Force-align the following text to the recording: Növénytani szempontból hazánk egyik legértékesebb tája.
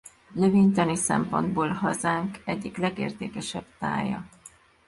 Növénytani 0.33 0.95
szempontból 0.95 1.67
hazánk 1.69 2.37
egyik 2.45 2.77
legértékesebb 2.77 3.65
tája. 3.79 4.29